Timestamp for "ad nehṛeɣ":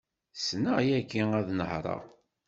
1.39-2.01